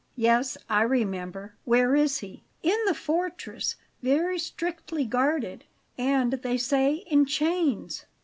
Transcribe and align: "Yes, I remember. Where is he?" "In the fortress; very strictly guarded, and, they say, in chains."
"Yes, 0.15 0.57
I 0.67 0.81
remember. 0.81 1.53
Where 1.63 1.95
is 1.95 2.17
he?" 2.21 2.41
"In 2.63 2.75
the 2.87 2.95
fortress; 2.95 3.75
very 4.01 4.39
strictly 4.39 5.05
guarded, 5.05 5.63
and, 5.95 6.31
they 6.33 6.57
say, 6.57 7.03
in 7.05 7.27
chains." 7.27 8.07